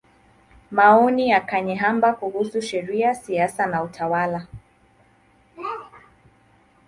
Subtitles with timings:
[0.71, 4.47] Maoni ya Kanyeihamba kuhusu Sheria, Siasa na Utawala.